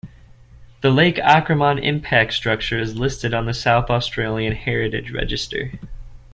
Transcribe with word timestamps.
The 0.81 0.89
Lake 0.89 1.17
Acraman 1.17 1.79
Impact 1.79 2.33
Structure 2.33 2.79
is 2.79 2.95
listed 2.95 3.35
on 3.35 3.45
the 3.45 3.53
South 3.53 3.91
Australian 3.91 4.53
Heritage 4.55 5.11
Register. 5.11 5.73